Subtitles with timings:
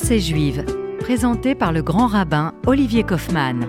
[0.00, 0.64] Pensée juive,
[0.98, 3.68] présenté par le grand rabbin Olivier Kaufmann.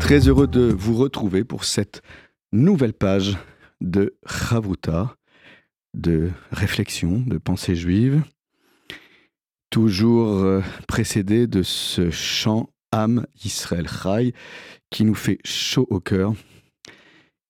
[0.00, 2.02] Très heureux de vous retrouver pour cette
[2.50, 3.38] nouvelle page
[3.80, 5.14] de Chavuta,
[5.94, 8.24] de réflexion, de pensée juive,
[9.70, 14.34] toujours euh, précédé de ce chant Am Israël Chai
[14.90, 16.34] qui nous fait chaud au cœur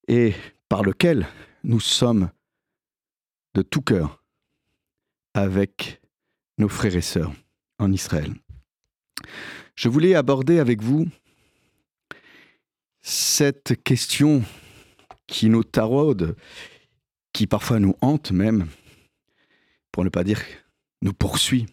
[0.09, 0.35] et
[0.69, 1.27] par lequel
[1.65, 2.29] nous sommes
[3.55, 4.23] de tout cœur
[5.35, 6.01] avec
[6.59, 7.33] nos frères et sœurs
[7.79, 8.33] en Israël.
[9.75, 11.09] Je voulais aborder avec vous
[13.01, 14.43] cette question
[15.27, 16.37] qui nous taraude,
[17.33, 18.69] qui parfois nous hante même,
[19.91, 20.41] pour ne pas dire
[21.03, 21.67] nous poursuit.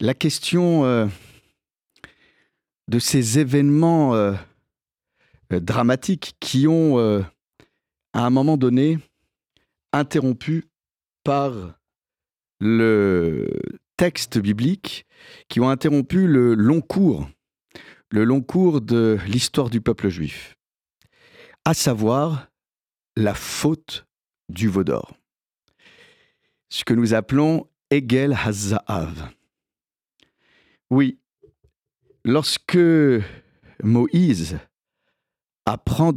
[0.00, 1.06] La question euh,
[2.88, 4.32] de ces événements euh,
[5.52, 8.98] euh, dramatiques qui ont, à un moment donné,
[9.92, 10.64] interrompu
[11.24, 11.78] par
[12.60, 13.48] le
[13.96, 15.06] texte biblique,
[15.48, 17.28] qui ont interrompu le long cours,
[18.10, 20.56] le long cours de l'histoire du peuple juif,
[21.64, 22.48] à savoir
[23.16, 24.06] la faute
[24.48, 25.16] du veau d'or,
[26.68, 29.30] ce que nous appelons Egel Hazahav.
[30.90, 31.18] Oui,
[32.24, 32.78] lorsque
[33.82, 34.58] Moïse
[35.66, 36.12] apprend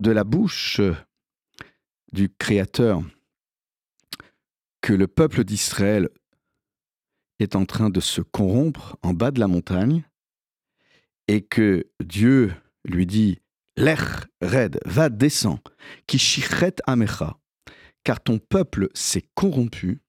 [0.00, 0.80] de la bouche
[2.12, 3.02] du Créateur
[4.84, 6.10] que le peuple d'Israël
[7.38, 10.04] est en train de se corrompre en bas de la montagne
[11.26, 12.52] et que Dieu
[12.84, 13.40] lui dit
[13.78, 15.58] L'Ech, Red, va, descend,
[16.06, 17.38] qui chichet amecha,
[18.04, 20.02] car ton peuple s'est corrompu.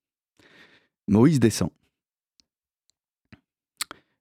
[1.08, 1.72] Moïse descend.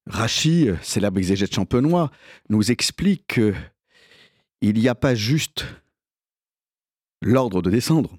[0.06, 2.12] Rachi, célèbre exégète champenois,
[2.48, 5.66] nous explique qu'il n'y a pas juste
[7.22, 8.16] l'ordre de descendre,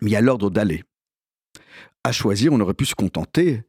[0.00, 0.84] mais il y a l'ordre d'aller.
[2.04, 3.62] À choisir, on aurait pu se contenter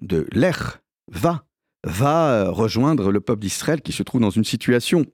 [0.00, 1.44] de l'air, va,
[1.84, 5.04] va rejoindre le peuple d'Israël qui se trouve dans une situation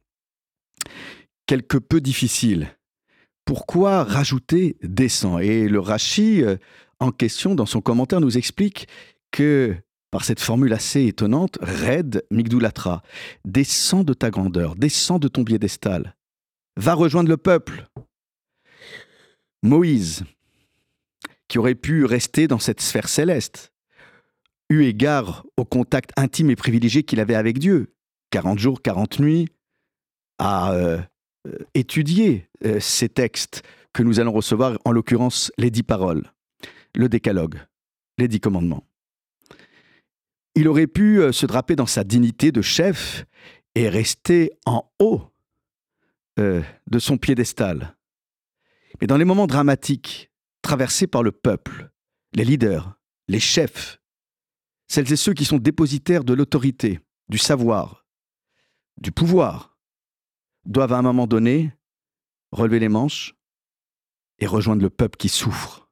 [1.46, 2.76] quelque peu difficile.
[3.44, 6.56] Pourquoi rajouter descend Et le Rachi euh,
[6.98, 8.88] en question, dans son commentaire, nous explique
[9.30, 9.74] que
[10.10, 13.02] par cette formule assez étonnante, Red Migdoulatra,
[13.44, 16.16] descends de ta grandeur, descends de ton piédestal,
[16.76, 17.88] va rejoindre le peuple.
[19.62, 20.24] Moïse,
[21.48, 23.72] qui aurait pu rester dans cette sphère céleste,
[24.68, 27.94] eu égard au contact intime et privilégié qu'il avait avec Dieu,
[28.30, 29.48] 40 jours, 40 nuits,
[30.38, 31.00] à euh,
[31.46, 33.62] euh, étudier euh, ces textes
[33.92, 36.32] que nous allons recevoir, en l'occurrence les dix paroles,
[36.94, 37.58] le décalogue,
[38.18, 38.86] les dix commandements.
[40.54, 43.26] Il aurait pu se draper dans sa dignité de chef
[43.76, 45.22] et rester en haut
[46.38, 47.94] euh, de son piédestal.
[49.00, 50.30] Mais dans les moments dramatiques
[50.62, 51.90] traversés par le peuple,
[52.32, 52.98] les leaders,
[53.28, 54.00] les chefs,
[54.88, 58.06] celles et ceux qui sont dépositaires de l'autorité, du savoir,
[58.98, 59.76] du pouvoir,
[60.64, 61.72] doivent à un moment donné
[62.52, 63.34] relever les manches
[64.38, 65.88] et rejoindre le peuple qui souffre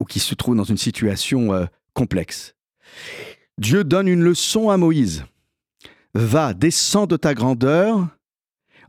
[0.00, 2.54] ou qui se trouve dans une situation euh, complexe.
[3.58, 5.24] Dieu donne une leçon à Moïse.
[6.14, 8.08] Va, descends de ta grandeur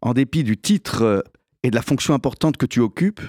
[0.01, 1.21] en dépit du titre euh,
[1.63, 3.21] et de la fonction importante que tu occupes,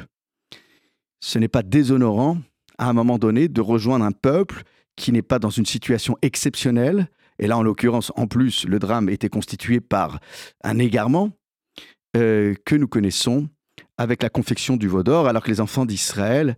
[1.20, 2.38] ce n'est pas déshonorant
[2.78, 4.62] à un moment donné de rejoindre un peuple
[4.96, 7.08] qui n'est pas dans une situation exceptionnelle.
[7.38, 10.20] Et là, en l'occurrence, en plus, le drame était constitué par
[10.62, 11.30] un égarement
[12.16, 13.48] euh, que nous connaissons
[13.96, 16.56] avec la confection du veau d'or, alors que les enfants d'Israël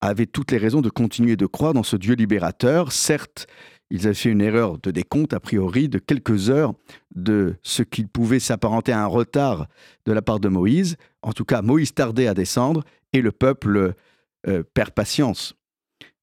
[0.00, 2.92] avaient toutes les raisons de continuer de croire dans ce Dieu libérateur.
[2.92, 3.46] Certes,
[3.90, 6.74] ils avaient fait une erreur de décompte, a priori, de quelques heures
[7.14, 9.66] de ce qu'il pouvait s'apparenter à un retard
[10.06, 10.96] de la part de Moïse.
[11.22, 13.94] En tout cas, Moïse tardait à descendre et le peuple
[14.46, 15.54] euh, perd patience.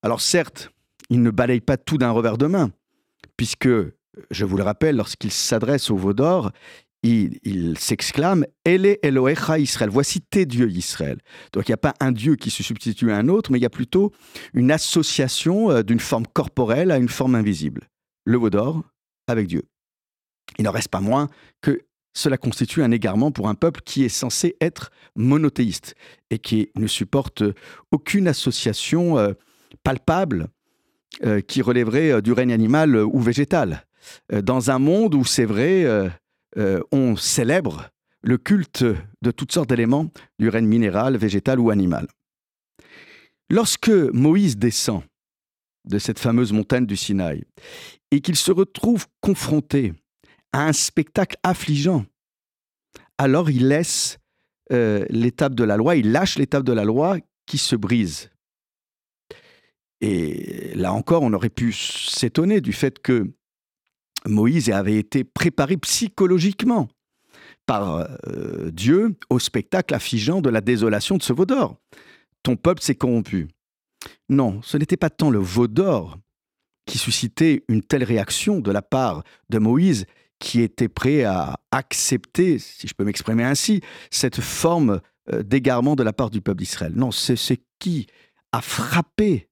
[0.01, 0.71] Alors certes,
[1.09, 2.71] il ne balaye pas tout d'un revers de main,
[3.35, 3.69] puisque,
[4.31, 6.51] je vous le rappelle, lorsqu'il s'adresse au veau d'or,
[7.07, 9.89] il, s'exclame Elle Elohecha Israël.
[9.89, 11.19] Voici tes dieux Israël.
[11.53, 13.61] Donc il n'y a pas un dieu qui se substitue à un autre, mais il
[13.61, 14.11] y a plutôt
[14.53, 17.87] une association euh, d'une forme corporelle à une forme invisible.
[18.25, 18.83] Le veau d'or
[19.27, 19.63] avec Dieu.
[20.57, 21.29] Il n'en reste pas moins
[21.61, 21.81] que
[22.13, 25.95] cela constitue un égarement pour un peuple qui est censé être monothéiste
[26.31, 27.43] et qui ne supporte
[27.91, 29.33] aucune association euh,
[29.83, 30.47] palpable
[31.23, 33.85] euh, qui relèverait du règne animal ou végétal.
[34.31, 35.85] Dans un monde où c'est vrai,
[36.57, 37.89] euh, on célèbre
[38.21, 38.83] le culte
[39.21, 42.07] de toutes sortes d'éléments du règne minéral, végétal ou animal.
[43.49, 45.03] Lorsque Moïse descend
[45.85, 47.45] de cette fameuse montagne du Sinaï
[48.11, 49.93] et qu'il se retrouve confronté
[50.51, 52.05] à un spectacle affligeant,
[53.17, 54.17] alors il laisse
[54.71, 58.29] euh, l'étape de la loi, il lâche l'étape de la loi qui se brise.
[60.01, 63.31] Et là encore, on aurait pu s'étonner du fait que
[64.27, 66.87] Moïse avait été préparé psychologiquement
[67.65, 71.75] par euh, Dieu au spectacle affligeant de la désolation de ce veau d'or.
[72.43, 73.47] Ton peuple s'est corrompu.
[74.29, 76.17] Non, ce n'était pas tant le veau d'or
[76.85, 80.05] qui suscitait une telle réaction de la part de Moïse
[80.39, 83.81] qui était prêt à accepter, si je peux m'exprimer ainsi,
[84.11, 85.01] cette forme
[85.33, 86.93] euh, d'égarement de la part du peuple d'Israël.
[86.95, 88.07] Non, c'est ce qui
[88.51, 89.49] a frappé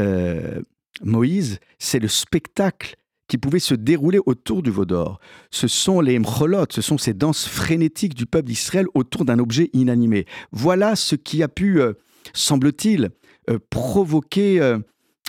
[0.00, 0.60] euh,
[1.02, 2.96] Moïse, c'est le spectacle
[3.28, 5.20] qui pouvait se dérouler autour du veau d'or.
[5.50, 9.70] Ce sont les mcholotes, ce sont ces danses frénétiques du peuple d'Israël autour d'un objet
[9.72, 10.26] inanimé.
[10.50, 11.92] Voilà ce qui a pu, euh,
[12.32, 13.10] semble-t-il,
[13.70, 14.60] provoquer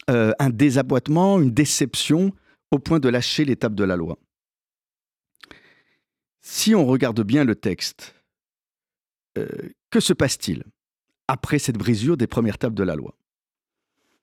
[0.10, 2.34] un désaboitement, une déception,
[2.72, 4.18] au point de lâcher l'étape de la loi.
[6.42, 8.16] Si on regarde bien le texte,
[9.38, 9.48] euh,
[9.90, 10.63] que se passe-t-il
[11.28, 13.16] après cette brisure des premières tables de la loi?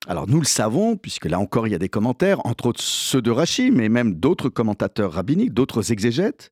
[0.07, 3.21] Alors nous le savons, puisque là encore il y a des commentaires, entre autres ceux
[3.21, 6.51] de Rachid, mais même d'autres commentateurs rabbiniques, d'autres exégètes,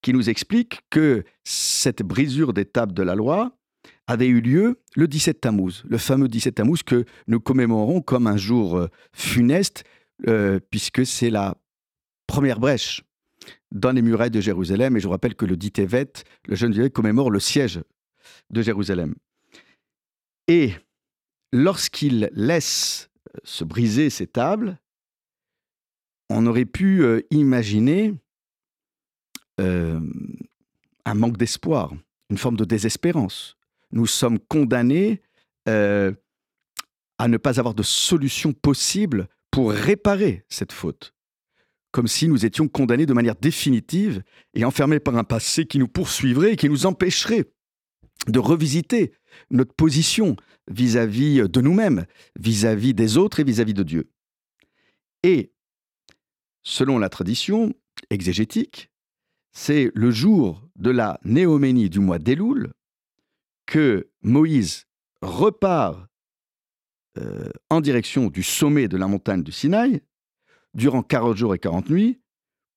[0.00, 3.56] qui nous expliquent que cette brisure des tables de la loi
[4.06, 8.38] avait eu lieu le 17 Tammuz, le fameux 17 Tammuz que nous commémorons comme un
[8.38, 9.84] jour euh, funeste,
[10.26, 11.56] euh, puisque c'est la
[12.26, 13.02] première brèche
[13.70, 14.96] dans les murailles de Jérusalem.
[14.96, 17.82] Et je vous rappelle que le dit évêque, le jeune évêque, commémore le siège
[18.50, 19.14] de Jérusalem.
[20.48, 20.72] Et
[21.54, 24.78] lorsqu'il laisse euh, se briser ces tables,
[26.28, 28.12] on aurait pu euh, imaginer
[29.60, 30.00] euh,
[31.04, 31.94] un manque d'espoir,
[32.28, 33.56] une forme de désespérance.
[33.92, 35.22] Nous sommes condamnés
[35.66, 41.14] à ne pas avoir de solution possible pour réparer cette faute
[41.90, 44.22] comme si nous étions condamnés de manière définitive
[44.52, 47.46] et enfermés par un passé qui nous poursuivrait et qui nous empêcherait
[48.26, 49.14] de revisiter
[49.50, 50.36] notre position
[50.70, 52.06] vis-à-vis de nous-mêmes,
[52.38, 54.10] vis-à-vis des autres et vis-à-vis de Dieu.
[55.22, 55.52] Et,
[56.62, 57.74] selon la tradition
[58.10, 58.90] exégétique,
[59.52, 62.72] c'est le jour de la néoménie du mois d'Elul
[63.66, 64.86] que Moïse
[65.22, 66.06] repart
[67.18, 70.02] euh, en direction du sommet de la montagne du Sinaï
[70.74, 72.20] durant 40 jours et 40 nuits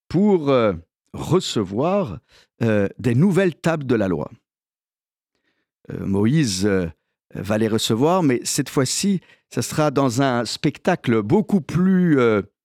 [0.07, 0.74] pour euh,
[1.13, 2.19] recevoir
[2.62, 4.30] euh, des nouvelles tables de la loi.
[5.92, 6.69] Euh, Moïse
[7.34, 12.19] va les recevoir, mais cette fois-ci, ça sera dans un spectacle beaucoup plus,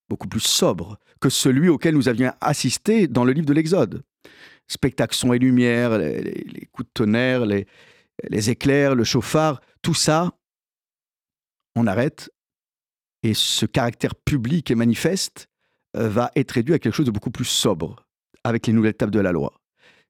[0.09, 4.03] beaucoup plus sobre que celui auquel nous avions assisté dans le livre de l'Exode.
[4.69, 10.33] Spectacle son et lumière, les, coups de tonnerre, les, éclairs, le chauffard, tout ça,
[11.75, 12.31] on arrête
[13.23, 15.49] et ce caractère public et manifeste
[15.97, 18.07] euh, va être réduit à quelque chose de beaucoup plus sobre
[18.45, 19.61] avec les nouvelles tables de la loi.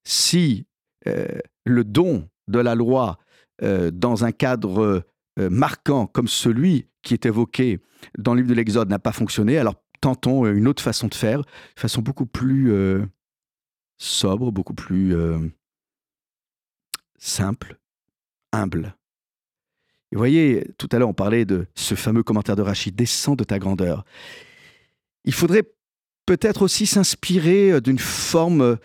[0.05, 0.67] Si
[1.07, 1.27] euh,
[1.65, 3.19] le don de la loi
[3.63, 5.05] euh, dans un cadre
[5.39, 7.81] marquant comme celui qui est évoqué
[8.19, 11.39] dans le livre de l'Exode n'a pas fonctionné, alors tentons une autre façon de faire,
[11.39, 12.71] une façon beaucoup plus
[13.97, 15.17] sobre, beaucoup plus
[17.19, 17.79] simple,
[18.53, 18.95] humble
[20.13, 23.45] vous voyez, tout à l'heure, on parlait de ce fameux commentaire de Rachid, descends de
[23.45, 24.05] ta grandeur.
[25.25, 25.65] Il faudrait
[26.27, 28.79] peut-être aussi s'inspirer euh, d'une forme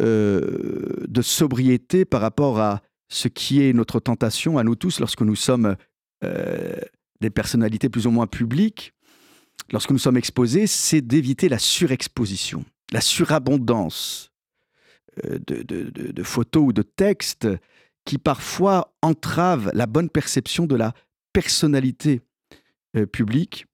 [0.00, 2.82] euh, de sobriété par rapport à
[3.12, 5.76] ce qui est notre tentation à nous tous lorsque nous sommes
[6.24, 6.76] euh,
[7.20, 8.92] des personnalités plus ou moins publiques,
[9.70, 14.30] lorsque nous sommes exposés, c'est d'éviter la surexposition, la surabondance
[15.24, 17.46] de, de, photos ou de textes
[18.06, 20.94] qui parfois entrave la bonne perception de la
[21.32, 22.20] personnalité
[22.96, 23.66] euh, publique.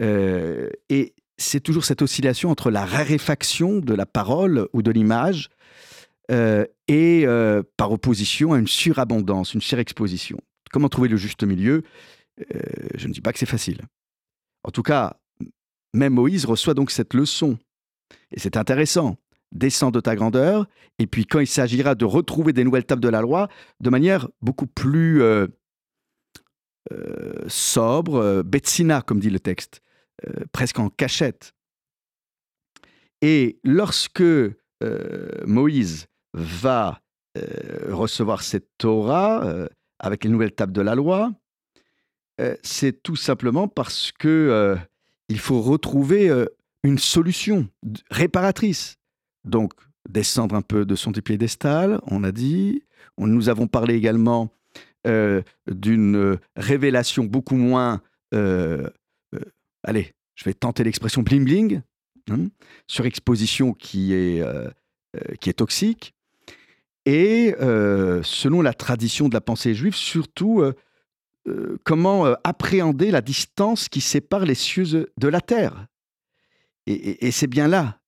[0.00, 5.48] Euh, et c'est toujours cette oscillation entre la raréfaction de la parole ou de l'image
[6.30, 7.26] euh, et
[7.76, 10.38] par opposition à une surabondance, une surexposition.
[10.70, 11.82] Comment trouver le juste milieu?
[12.94, 13.82] Je ne dis pas que c'est facile.
[14.64, 15.18] En tout cas,
[15.92, 17.58] même Moïse reçoit donc cette leçon.
[18.30, 19.16] Et c'est intéressant
[19.52, 20.66] descends de ta grandeur,
[20.98, 23.48] et puis quand il s'agira de retrouver des nouvelles tables de la loi,
[23.80, 25.46] de manière beaucoup plus euh,
[26.92, 29.82] euh, sobre, euh, betsina, comme dit le texte,
[30.52, 31.52] presque en cachette.
[33.22, 34.22] Et lorsque
[35.44, 37.00] Moïse va
[37.88, 41.32] recevoir cette Torah avec les nouvelles tables de la loi,
[42.62, 44.76] c'est tout simplement parce que
[45.28, 46.30] il faut retrouver
[46.84, 47.68] une solution
[48.10, 48.98] réparatrice
[49.44, 49.72] donc,
[50.08, 52.82] descendre un peu de son piédestal, on a dit.
[53.18, 54.50] nous avons parlé également
[55.06, 58.00] euh, d'une révélation beaucoup moins,
[58.34, 58.88] euh,
[59.34, 59.40] euh,
[59.82, 61.82] allez, je vais tenter l'expression bling bling,
[62.30, 62.48] hein,
[62.86, 64.44] sur exposition qui est,
[65.40, 66.14] qui est toxique.
[67.04, 67.54] Et
[68.22, 70.62] selon la tradition de la pensée juive, surtout
[71.84, 75.86] comment appréhender la distance qui sépare les cieux de la terre.
[76.86, 77.98] Et, c'est bien là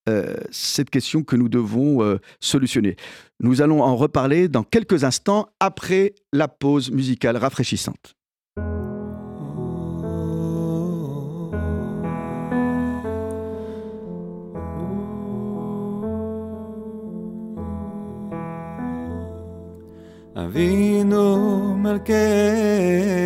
[0.51, 2.97] cette question que nous devons solutionner.
[3.41, 8.15] Nous allons en reparler dans quelques instants après la pause musicale rafraîchissante.
[21.84, 23.20] מלכנו,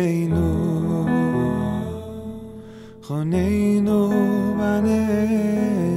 [3.02, 4.10] חוננו
[4.58, 5.94] בנינו.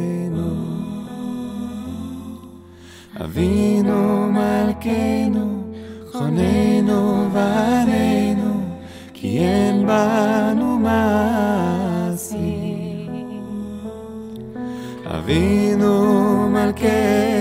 [3.24, 5.74] אבינו מלכנו,
[6.12, 8.62] חוננו בנינו,
[9.14, 12.28] כי אין בנו מעשי.
[15.06, 17.38] אבינו מלכנו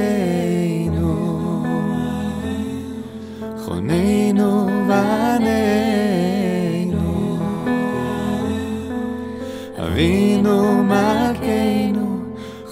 [9.80, 12.20] אבינו מלכנו,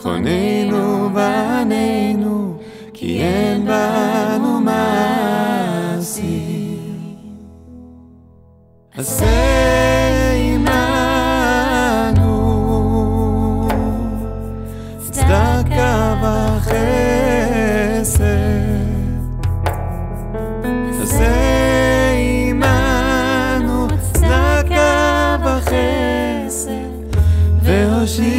[0.02, 0.59] חוננו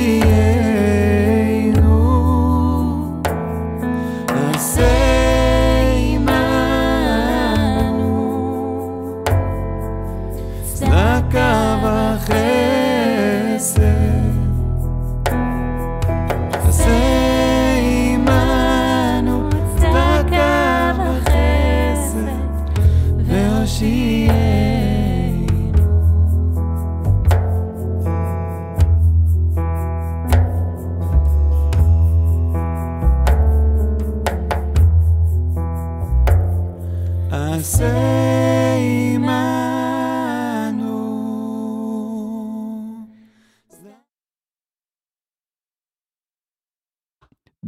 [0.00, 0.49] yeah.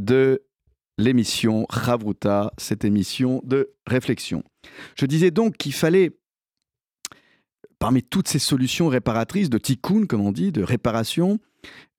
[0.03, 0.43] De
[0.99, 4.43] l'émission Ravruta, cette émission de réflexion.
[4.97, 6.11] Je disais donc qu'il fallait,
[7.79, 11.39] parmi toutes ces solutions réparatrices, de tikkun, comme on dit, de réparation,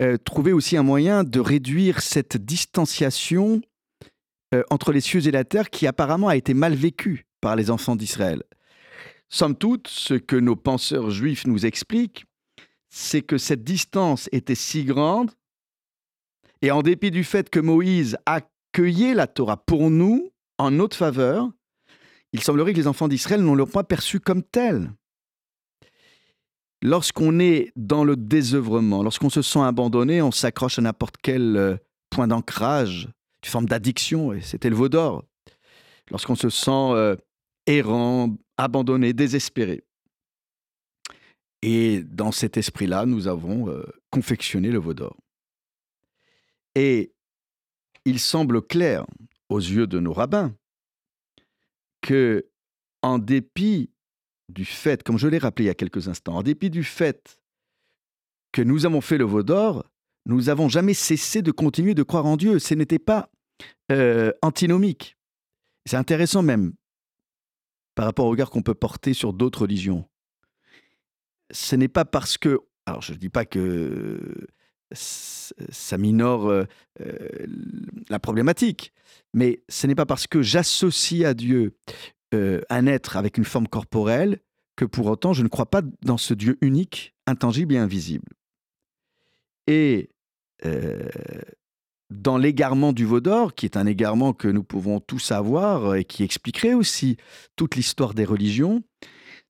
[0.01, 3.61] euh, trouver aussi un moyen de réduire cette distanciation
[4.53, 7.71] euh, entre les cieux et la terre qui apparemment a été mal vécue par les
[7.71, 8.43] enfants d'Israël.
[9.29, 12.25] Somme toute, ce que nos penseurs juifs nous expliquent,
[12.89, 15.31] c'est que cette distance était si grande
[16.63, 21.49] et en dépit du fait que Moïse accueillait la Torah pour nous, en notre faveur,
[22.31, 24.89] il semblerait que les enfants d'Israël n'ont l'ont pas perçue comme telle.
[26.81, 31.75] Lorsqu'on est dans le désœuvrement, lorsqu'on se sent abandonné, on s'accroche à n'importe quel euh,
[32.09, 33.09] point d'ancrage,
[33.43, 35.25] une forme d'addiction, et c'était le veau d'or.
[36.11, 37.17] Lorsqu'on se sent euh,
[37.65, 39.83] errant, abandonné, désespéré.
[41.61, 45.17] Et dans cet esprit-là, nous avons euh, confectionné le veau d'or.
[46.75, 47.13] Et
[48.05, 49.05] il semble clair
[49.49, 50.55] aux yeux de nos rabbins
[52.01, 52.49] que,
[53.01, 53.91] en dépit
[54.49, 57.39] du fait, comme je l'ai rappelé il y a quelques instants, en dépit du fait
[58.51, 59.89] que nous avons fait le veau d'or,
[60.25, 62.59] nous n'avons jamais cessé de continuer de croire en Dieu.
[62.59, 63.29] Ce n'était pas
[63.91, 65.17] euh, antinomique.
[65.85, 66.73] C'est intéressant même
[67.95, 70.07] par rapport au regard qu'on peut porter sur d'autres religions.
[71.51, 74.47] Ce n'est pas parce que, alors je ne dis pas que
[74.93, 76.63] ça minore euh,
[77.01, 77.45] euh,
[78.09, 78.93] la problématique.
[79.33, 81.73] Mais ce n'est pas parce que j'associe à Dieu
[82.33, 84.39] euh, un être avec une forme corporelle
[84.75, 88.31] que pour autant je ne crois pas dans ce Dieu unique, intangible et invisible.
[89.67, 90.09] Et
[92.09, 96.05] dans l'égarement du veau d'or, qui est un égarement que nous pouvons tous avoir et
[96.05, 97.17] qui expliquerait aussi
[97.57, 98.81] toute l'histoire des religions,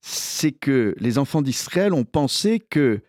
[0.02, 3.02] c'est que les enfants d'Israël ont pensé que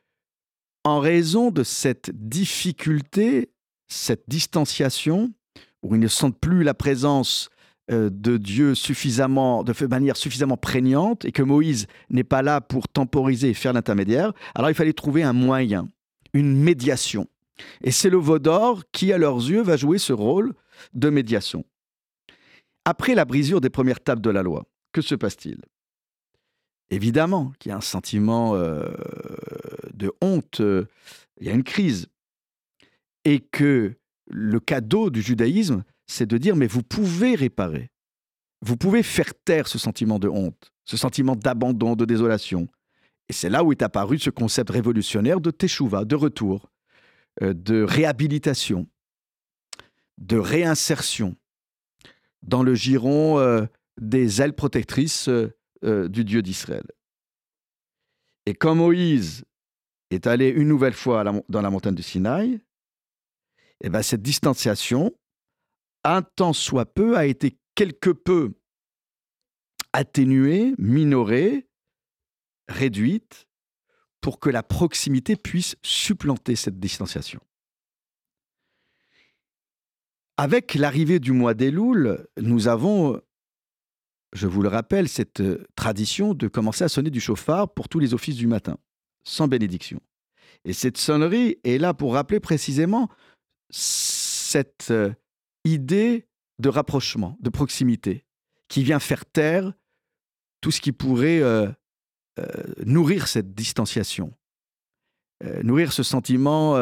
[0.85, 3.51] en raison de cette difficulté,
[3.89, 5.33] cette distanciation,
[5.83, 7.49] où ils ne sentent plus la présence
[7.91, 13.51] euh, de Dieu de manière suffisamment prégnante, et que Moïse n'est pas là pour temporiser
[13.51, 15.89] et faire l'intermédiaire, alors il fallait trouver un moyen,
[16.33, 17.29] une médiation.
[17.83, 20.55] Et c'est le veau d'or qui, à leurs yeux, va jouer ce rôle
[20.93, 21.65] de médiation.
[22.85, 25.59] Après la brisure des premières tables de la loi, que se passe-t-il?
[26.91, 28.89] Évidemment qu'il y a un sentiment euh,
[29.95, 30.87] de honte, euh,
[31.41, 32.09] il y a une crise.
[33.25, 33.95] Et que
[34.27, 37.91] le cadeau du judaïsme, c'est de dire, mais vous pouvez réparer.
[38.61, 42.69] Vous pouvez faire taire ce sentiment de honte, ce sentiment d'abandon, de désolation.
[43.29, 46.71] Et c'est là où est apparu ce concept révolutionnaire de teshuva, de retour,
[47.43, 48.87] euh, de réhabilitation,
[50.19, 51.35] de réinsertion
[52.43, 53.67] dans le giron
[53.99, 55.31] des ailes protectrices
[55.85, 56.85] euh, du Dieu d'Israël.
[58.47, 59.45] Et quand Moïse
[60.11, 62.61] est allé une nouvelle fois dans la montagne du Sinaï,
[63.81, 65.13] eh ben cette distanciation,
[66.05, 68.55] un temps soit peu, a été quelque peu
[69.93, 71.69] atténuée, minorée,
[72.69, 73.47] réduite,
[74.21, 77.41] pour que la proximité puisse supplanter cette distanciation.
[80.37, 83.21] Avec l'arrivée du mois d'Elul, nous avons,
[84.35, 85.43] je vous le rappelle, cette
[85.77, 88.77] tradition de commencer à sonner du chauffard pour tous les offices du matin,
[89.23, 90.01] sans bénédiction.
[90.65, 93.09] Et cette sonnerie est là pour rappeler précisément
[93.71, 95.13] cette euh,
[95.65, 96.27] idée
[96.59, 98.25] de rapprochement, de proximité,
[98.69, 99.73] qui vient faire taire
[100.61, 101.71] tout ce qui pourrait euh,
[102.39, 102.47] euh,
[102.85, 104.33] nourrir cette distanciation,
[105.63, 106.79] nourrir ce sentiment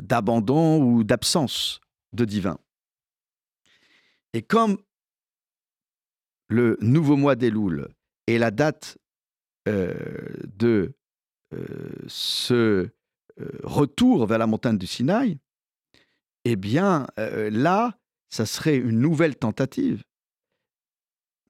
[0.00, 1.80] d'abandon ou d'absence
[2.12, 2.58] de divin.
[4.34, 4.76] Et comme
[6.48, 7.88] le nouveau mois d'Elul
[8.26, 8.98] est la date
[9.66, 10.94] de
[12.06, 12.90] ce
[13.62, 15.38] retour vers la montagne du Sinaï,
[16.44, 17.98] eh bien là,
[18.30, 20.04] ça serait une nouvelle tentative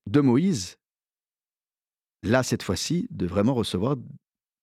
[0.06, 0.78] de Moïse,
[2.22, 3.96] là cette fois-ci, de vraiment recevoir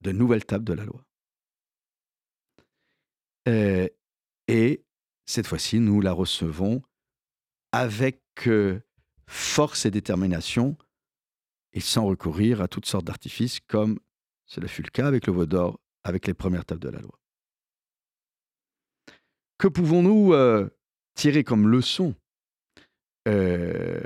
[0.02, 1.06] de nouvelles tables de la loi.
[4.48, 4.84] et
[5.26, 6.82] cette fois-ci, nous la recevons
[7.72, 8.22] avec
[9.28, 10.78] force et détermination
[11.74, 14.00] et sans recourir à toutes sortes d'artifices comme
[14.46, 17.20] cela fut le cas avec le veau d'or, avec les premières tables de la loi.
[19.58, 20.70] Que pouvons-nous euh,
[21.16, 22.14] tirer comme leçon
[23.28, 24.00] euh,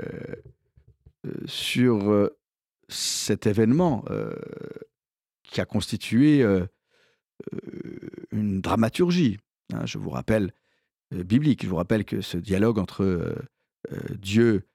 [1.26, 2.30] euh, sur
[2.88, 4.04] cet événement
[5.42, 6.42] qui a constitué
[8.32, 9.38] une dramaturgie
[9.72, 10.52] hein, Je vous rappelle,
[11.12, 13.36] biblique, je vous rappelle que ce dialogue entre
[14.10, 14.68] Dieu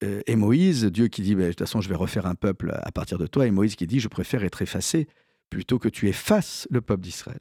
[0.00, 2.92] et Moïse, Dieu qui dit bah, de toute façon je vais refaire un peuple à
[2.92, 5.08] partir de toi, et Moïse qui dit je préfère être effacé
[5.50, 7.40] plutôt que tu effaces le peuple d'Israël.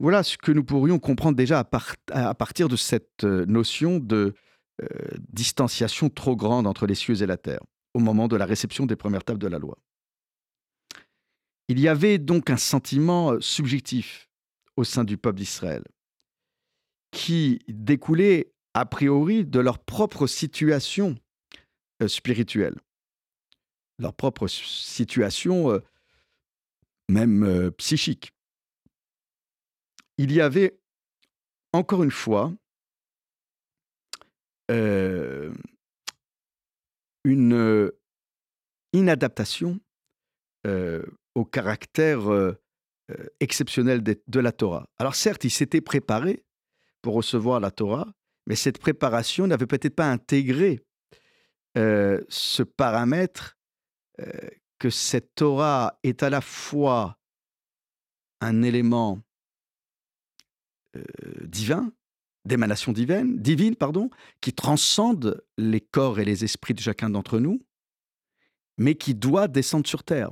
[0.00, 1.58] Voilà ce que nous pourrions comprendre déjà
[2.12, 4.34] à, partir de cette euh, notion de
[4.80, 4.86] euh,
[5.28, 7.60] distanciation trop grande entre les cieux et la terre
[7.94, 9.76] au moment de la réception des premières tables de la loi.
[11.66, 14.28] Il y avait donc un sentiment euh, subjectif
[14.76, 15.82] au sein du peuple d'Israël
[17.10, 21.16] qui découlait a priori de leur propre situation
[22.06, 22.76] spirituelle,
[23.98, 25.80] leur propre situation
[27.08, 28.32] même psychique
[30.18, 30.78] il y avait,
[31.72, 32.52] encore une fois,
[34.70, 35.54] euh,
[37.24, 37.90] une
[38.92, 39.80] inadaptation
[40.66, 41.02] euh,
[41.34, 42.60] au caractère euh,
[43.40, 44.86] exceptionnel de, la Torah.
[44.98, 46.44] Alors certes, ils s'étaient préparés
[47.00, 48.12] pour recevoir la Torah,
[48.48, 50.80] mais cette préparation n'avait peut-être pas intégré
[51.76, 53.56] ce paramètre
[54.78, 57.18] que cette Torah est à la fois
[58.40, 59.20] un élément
[60.96, 61.02] euh,
[61.42, 61.92] divin,
[62.44, 67.60] d'émanation divine, divine pardon, qui transcende les corps et les esprits de chacun d'entre nous,
[68.78, 70.30] mais qui doit descendre sur terre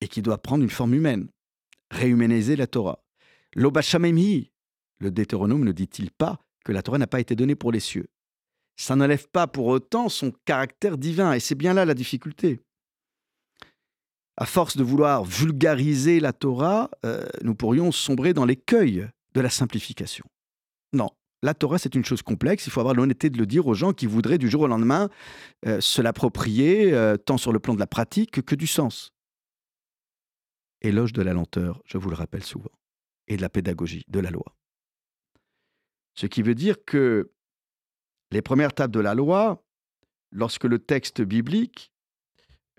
[0.00, 1.28] et qui doit prendre une forme humaine,
[1.90, 3.04] réhumaniser la Torah.
[3.54, 4.50] L'Obashamemhi,
[4.98, 8.08] le Deutéronome ne dit-il pas que la Torah n'a pas été donnée pour les cieux
[8.76, 12.60] Ça n'enlève pas pour autant son caractère divin, et c'est bien là la difficulté.
[14.36, 19.50] À force de vouloir vulgariser la Torah, euh, nous pourrions sombrer dans l'écueil de la
[19.50, 20.24] simplification.
[20.92, 21.10] Non,
[21.42, 22.66] la Torah, c'est une chose complexe.
[22.66, 25.08] Il faut avoir l'honnêteté de le dire aux gens qui voudraient du jour au lendemain
[25.66, 29.12] euh, se l'approprier, euh, tant sur le plan de la pratique que du sens.
[30.82, 32.70] Éloge de la lenteur, je vous le rappelle souvent,
[33.26, 34.56] et de la pédagogie, de la loi.
[36.14, 37.32] Ce qui veut dire que
[38.30, 39.64] les premières tables de la loi,
[40.32, 41.92] lorsque le texte biblique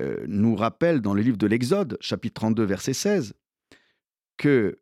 [0.01, 3.33] euh, nous rappelle dans le livre de l'Exode, chapitre 32, verset 16,
[4.37, 4.79] que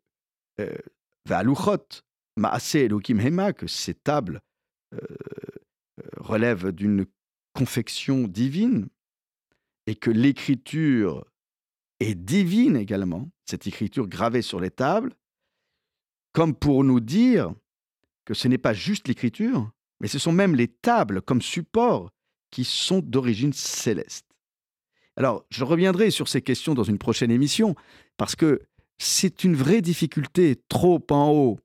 [3.20, 4.40] Hema, que ces tables
[4.94, 7.06] euh, euh, relèvent d'une
[7.52, 8.88] confection divine
[9.86, 11.24] et que l'écriture
[11.98, 15.14] est divine également, cette écriture gravée sur les tables,
[16.32, 17.52] comme pour nous dire
[18.24, 22.10] que ce n'est pas juste l'écriture, mais ce sont même les tables comme support
[22.50, 24.26] qui sont d'origine céleste.
[25.16, 27.74] Alors, je reviendrai sur ces questions dans une prochaine émission,
[28.16, 28.62] parce que
[28.98, 30.56] c'est une vraie difficulté.
[30.68, 31.58] Trop en haut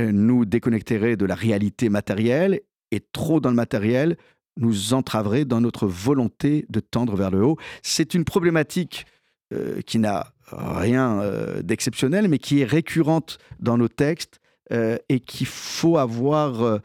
[0.00, 4.16] euh, nous déconnecterait de la réalité matérielle et trop dans le matériel
[4.58, 7.56] nous entraverait dans notre volonté de tendre vers le haut.
[7.82, 9.06] C'est une problématique
[9.52, 15.18] euh, qui n'a rien euh, d'exceptionnel, mais qui est récurrente dans nos textes euh, et
[15.18, 16.78] qu'il faut avoir euh,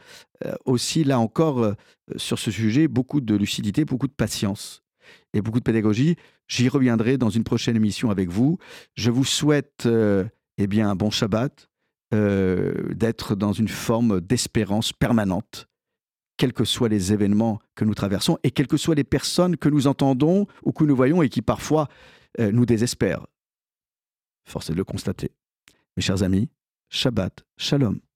[0.44, 1.74] euh, aussi, là encore,
[2.16, 4.82] sur ce sujet, beaucoup de lucidité, beaucoup de patience
[5.32, 6.16] et beaucoup de pédagogie.
[6.48, 8.58] J'y reviendrai dans une prochaine émission avec vous.
[8.94, 11.68] Je vous souhaite eh bien, un bon Shabbat,
[12.10, 15.68] d'être dans une forme d'espérance permanente,
[16.38, 19.68] quels que soient les événements que nous traversons et quelles que soient les personnes que
[19.68, 21.88] nous entendons ou que nous voyons et qui parfois
[22.38, 23.26] nous désespèrent.
[24.46, 25.32] Force est de le constater.
[25.96, 26.48] Mes chers amis,
[26.90, 28.07] Shabbat, Shalom.